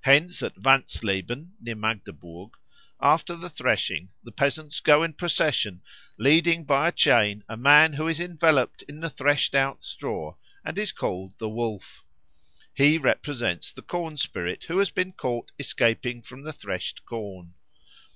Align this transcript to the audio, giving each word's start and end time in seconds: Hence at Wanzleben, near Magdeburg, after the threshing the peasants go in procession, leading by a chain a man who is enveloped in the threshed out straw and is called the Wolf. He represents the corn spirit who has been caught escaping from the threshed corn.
Hence 0.00 0.42
at 0.42 0.56
Wanzleben, 0.58 1.52
near 1.60 1.76
Magdeburg, 1.76 2.54
after 3.00 3.36
the 3.36 3.48
threshing 3.48 4.08
the 4.24 4.32
peasants 4.32 4.80
go 4.80 5.04
in 5.04 5.12
procession, 5.12 5.82
leading 6.18 6.64
by 6.64 6.88
a 6.88 6.90
chain 6.90 7.44
a 7.48 7.56
man 7.56 7.92
who 7.92 8.08
is 8.08 8.18
enveloped 8.18 8.82
in 8.88 8.98
the 8.98 9.08
threshed 9.08 9.54
out 9.54 9.80
straw 9.80 10.34
and 10.64 10.76
is 10.80 10.90
called 10.90 11.38
the 11.38 11.48
Wolf. 11.48 12.02
He 12.74 12.98
represents 12.98 13.70
the 13.70 13.82
corn 13.82 14.16
spirit 14.16 14.64
who 14.64 14.78
has 14.80 14.90
been 14.90 15.12
caught 15.12 15.52
escaping 15.60 16.22
from 16.22 16.42
the 16.42 16.52
threshed 16.52 17.04
corn. 17.04 17.54